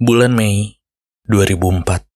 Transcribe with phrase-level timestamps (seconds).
[0.00, 0.80] Bulan Mei
[1.28, 2.08] 2004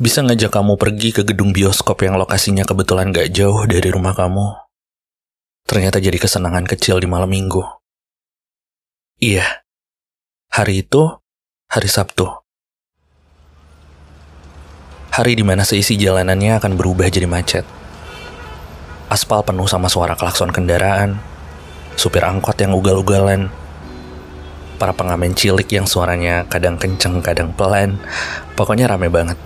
[0.00, 4.56] Bisa ngajak kamu pergi ke gedung bioskop yang lokasinya kebetulan gak jauh dari rumah kamu.
[5.68, 7.60] Ternyata jadi kesenangan kecil di malam minggu.
[9.20, 9.68] Iya,
[10.48, 11.12] hari itu
[11.68, 12.24] hari Sabtu.
[15.12, 17.81] Hari di mana seisi jalanannya akan berubah jadi macet.
[19.12, 21.20] Aspal penuh sama suara klakson kendaraan,
[22.00, 23.52] supir angkot yang ugal-ugalan,
[24.80, 28.00] para pengamen cilik yang suaranya kadang kenceng, kadang pelan,
[28.56, 29.36] pokoknya rame banget.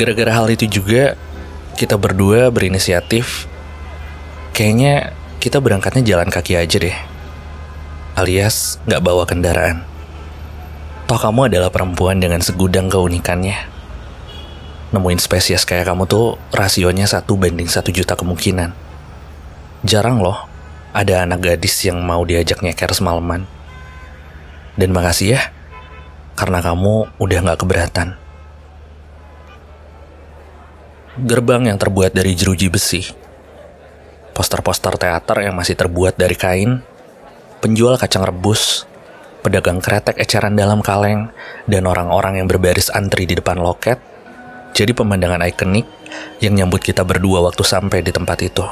[0.00, 1.20] Gara-gara hal itu juga,
[1.76, 3.44] kita berdua berinisiatif,
[4.56, 6.96] kayaknya kita berangkatnya jalan kaki aja deh.
[8.16, 9.84] Alias nggak bawa kendaraan.
[11.04, 13.71] Toh kamu adalah perempuan dengan segudang keunikannya.
[14.92, 18.76] Nemuin spesies kayak kamu tuh rasionya satu banding satu juta kemungkinan.
[19.88, 20.52] Jarang loh
[20.92, 23.48] ada anak gadis yang mau diajak nyeker semalaman.
[24.76, 25.42] Dan makasih ya,
[26.36, 28.08] karena kamu udah gak keberatan.
[31.24, 33.04] Gerbang yang terbuat dari jeruji besi.
[34.32, 36.80] Poster-poster teater yang masih terbuat dari kain.
[37.60, 38.88] Penjual kacang rebus.
[39.44, 41.28] Pedagang kretek eceran dalam kaleng.
[41.68, 44.11] Dan orang-orang yang berbaris antri di depan loket.
[44.72, 45.84] Jadi pemandangan ikonik
[46.40, 48.64] yang nyambut kita berdua waktu sampai di tempat itu.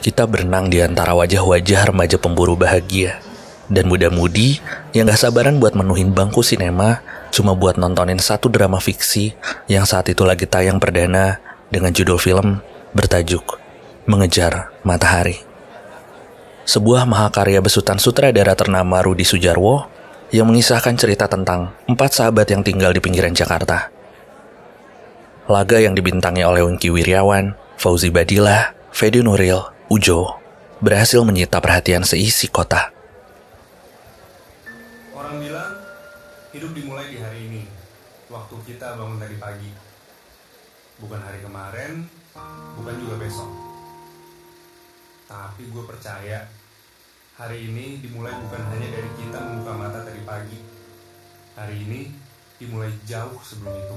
[0.00, 3.20] Kita berenang di antara wajah-wajah remaja pemburu bahagia
[3.68, 4.58] dan muda-mudi
[4.96, 9.36] yang gak sabaran buat menuhin bangku sinema cuma buat nontonin satu drama fiksi
[9.70, 11.38] yang saat itu lagi tayang perdana
[11.70, 12.58] dengan judul film
[12.90, 13.60] bertajuk
[14.08, 15.38] Mengejar Matahari.
[16.66, 19.86] Sebuah mahakarya besutan sutradara ternama Rudi Sujarwo
[20.30, 23.90] yang mengisahkan cerita tentang empat sahabat yang tinggal di pinggiran Jakarta.
[25.50, 29.58] Laga yang dibintangi oleh Wingky Wiryawan, Fauzi Badillah, Fedi Nuril,
[29.90, 30.38] Ujo,
[30.78, 32.94] berhasil menyita perhatian seisi kota.
[35.10, 35.74] Orang bilang
[36.54, 37.62] hidup dimulai di hari ini,
[38.30, 39.70] waktu kita bangun tadi pagi.
[41.02, 42.06] Bukan hari kemarin,
[42.78, 43.50] bukan juga besok.
[45.26, 46.46] Tapi gue percaya
[47.40, 50.60] hari ini dimulai bukan hanya dari kita membuka mata tadi pagi.
[51.56, 52.12] Hari ini
[52.60, 53.96] dimulai jauh sebelum itu.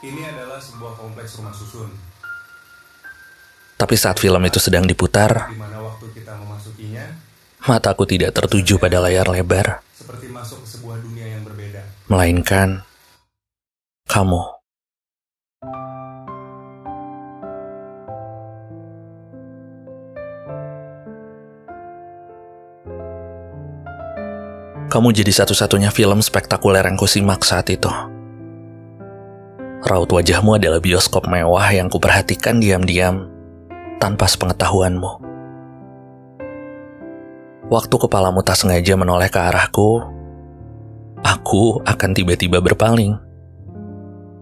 [0.00, 1.92] Ini adalah sebuah kompleks rumah susun,
[3.80, 7.16] Tapi saat film itu sedang diputar, waktu kita memasukinya
[7.64, 11.80] mataku tidak tertuju pada layar lebar, seperti masuk ke sebuah dunia yang berbeda.
[12.12, 12.84] melainkan
[14.04, 14.59] kamu.
[24.90, 27.86] Kamu jadi satu-satunya film spektakuler yang kusimak saat itu.
[29.86, 33.30] Raut wajahmu adalah bioskop mewah yang kuperhatikan diam-diam
[34.02, 35.22] tanpa sepengetahuanmu.
[37.70, 40.02] Waktu kepalamu tak sengaja menoleh ke arahku,
[41.22, 43.14] aku akan tiba-tiba berpaling.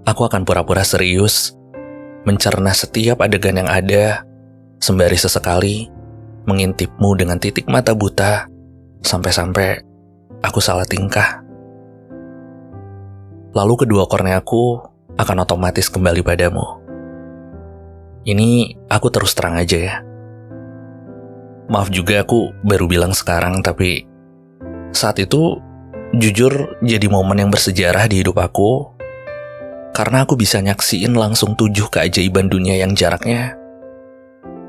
[0.09, 1.53] Aku akan pura-pura serius,
[2.25, 4.25] mencerna setiap adegan yang ada,
[4.81, 5.93] sembari sesekali
[6.49, 8.49] mengintipmu dengan titik mata buta,
[9.05, 9.88] sampai-sampai
[10.44, 11.43] aku salah tingkah.
[13.56, 14.81] Lalu kedua korneaku
[15.19, 16.78] akan otomatis kembali padamu.
[18.28, 19.97] Ini aku terus terang aja ya.
[21.69, 24.04] Maaf juga aku baru bilang sekarang, tapi
[24.93, 25.60] saat itu
[26.16, 28.88] jujur jadi momen yang bersejarah di hidup aku
[29.93, 33.59] karena aku bisa nyaksiin langsung tujuh keajaiban dunia yang jaraknya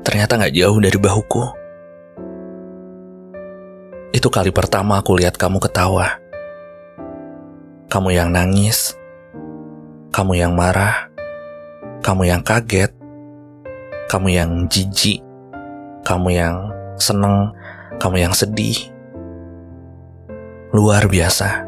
[0.04, 1.59] ternyata nggak jauh dari bahuku.
[4.10, 6.18] Itu kali pertama aku lihat kamu ketawa.
[7.86, 8.98] Kamu yang nangis,
[10.10, 11.10] kamu yang marah,
[12.02, 12.90] kamu yang kaget,
[14.10, 15.22] kamu yang jijik,
[16.02, 17.54] kamu yang seneng,
[18.02, 18.78] kamu yang sedih.
[20.74, 21.66] Luar biasa.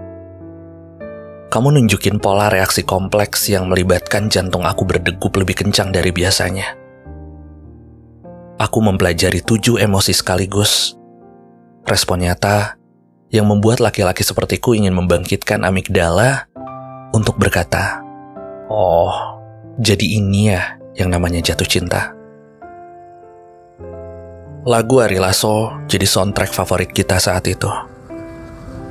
[1.47, 6.75] Kamu nunjukin pola reaksi kompleks yang melibatkan jantung aku berdegup lebih kencang dari biasanya.
[8.59, 11.02] Aku mempelajari tujuh emosi sekaligus.
[11.83, 12.79] Respon nyata
[13.33, 16.47] yang membuat laki-laki sepertiku ingin membangkitkan amigdala
[17.11, 17.99] untuk berkata,
[18.71, 19.11] Oh,
[19.81, 22.15] jadi ini ya yang namanya jatuh cinta.
[24.63, 27.67] Lagu Ari Lasso jadi soundtrack favorit kita saat itu.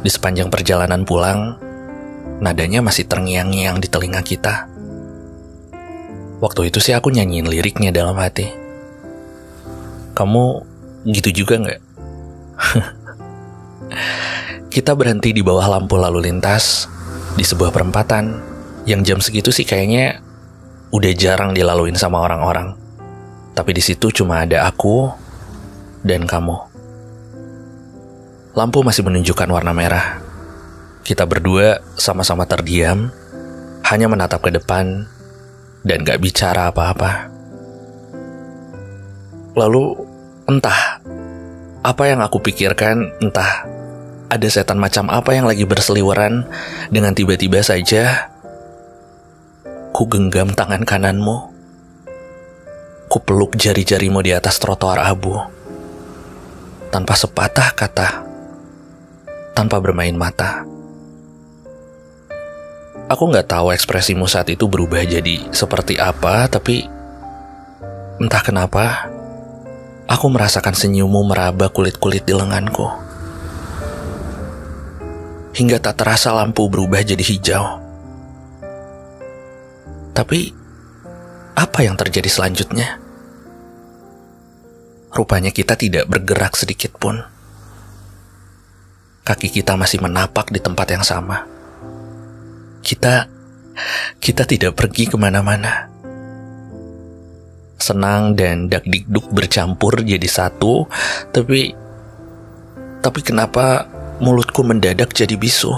[0.04, 1.56] Di sepanjang perjalanan pulang,
[2.44, 4.68] nadanya masih terngiang-ngiang di telinga kita.
[6.42, 8.50] Waktu itu sih aku nyanyiin liriknya dalam hati.
[10.18, 10.46] Kamu
[11.08, 11.91] gitu juga nggak?
[14.74, 16.88] kita berhenti di bawah lampu lalu lintas
[17.36, 18.40] di sebuah perempatan
[18.88, 20.24] yang jam segitu sih kayaknya
[20.92, 22.76] udah jarang dilaluin sama orang-orang.
[23.52, 25.12] Tapi di situ cuma ada aku
[26.04, 26.56] dan kamu.
[28.52, 30.20] Lampu masih menunjukkan warna merah.
[31.02, 33.10] Kita berdua sama-sama terdiam,
[33.88, 35.08] hanya menatap ke depan
[35.88, 37.32] dan gak bicara apa-apa.
[39.56, 39.96] Lalu,
[40.48, 41.00] entah
[41.82, 43.66] apa yang aku pikirkan, entah
[44.32, 46.48] ada setan macam apa yang lagi berseliweran
[46.88, 48.32] dengan tiba-tiba saja
[49.92, 51.52] ku genggam tangan kananmu.
[53.12, 55.36] Ku peluk jari-jarimu di atas trotoar abu.
[56.88, 58.10] Tanpa sepatah kata.
[59.52, 60.64] Tanpa bermain mata.
[63.12, 66.88] Aku nggak tahu ekspresimu saat itu berubah jadi seperti apa, tapi
[68.24, 69.11] entah kenapa,
[70.12, 72.84] aku merasakan senyummu meraba kulit-kulit di lenganku.
[75.56, 77.80] Hingga tak terasa lampu berubah jadi hijau.
[80.12, 80.52] Tapi,
[81.56, 83.00] apa yang terjadi selanjutnya?
[85.16, 87.24] Rupanya kita tidak bergerak sedikit pun.
[89.24, 91.62] Kaki kita masih menapak di tempat yang sama
[92.82, 93.30] kita
[94.20, 95.91] kita tidak pergi ke mana-mana.
[97.82, 100.86] Senang dan dak-dikduk bercampur jadi satu,
[101.34, 101.74] tapi
[103.02, 103.90] tapi kenapa
[104.22, 105.74] mulutku mendadak jadi bisu?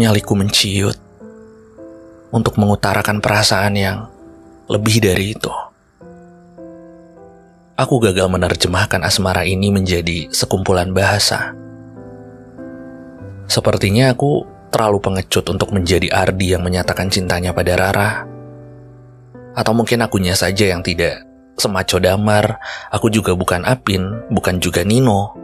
[0.00, 0.96] Nyaliku menciut
[2.32, 3.98] untuk mengutarakan perasaan yang
[4.72, 5.52] lebih dari itu.
[7.78, 11.52] Aku gagal menerjemahkan asmara ini menjadi sekumpulan bahasa.
[13.46, 18.37] Sepertinya aku terlalu pengecut untuk menjadi Ardi yang menyatakan cintanya pada Rara.
[19.58, 21.26] Atau mungkin akunya saja yang tidak
[21.58, 22.62] semaco damar,
[22.94, 25.34] aku juga bukan Apin, bukan juga Nino.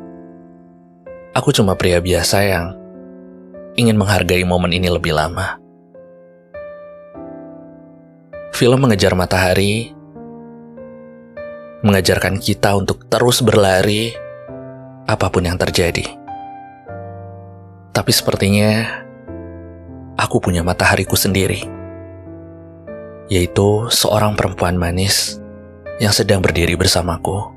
[1.34, 2.78] Aku cuma pria biasa yang
[3.74, 5.58] ingin menghargai momen ini lebih lama.
[8.54, 9.90] Film Mengejar Matahari
[11.82, 14.14] mengajarkan kita untuk terus berlari
[15.10, 16.06] apa pun yang terjadi.
[17.90, 19.02] Tapi sepertinya
[20.14, 21.66] aku punya matahariku sendiri,
[23.32, 25.40] yaitu seorang perempuan manis
[26.02, 27.52] yang sedang berdiri bersamaku.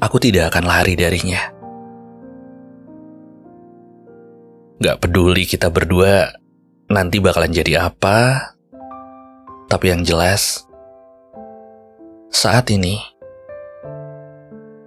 [0.00, 1.52] Aku tidak akan lari darinya.
[4.80, 6.32] Gak peduli kita berdua
[6.88, 8.50] nanti bakalan jadi apa,
[9.68, 10.64] tapi yang jelas,
[12.32, 12.96] saat ini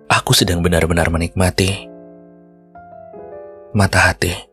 [0.10, 1.86] aku sedang benar-benar menikmati
[3.78, 4.53] mata hati.